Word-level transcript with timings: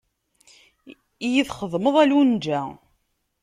Iyi 1.25 1.43
txedmeḍ 1.47 1.95
a 2.01 2.03
Lunǧa. 2.09 2.61